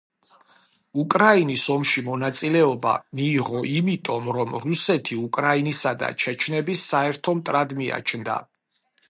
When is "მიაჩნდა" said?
7.85-8.41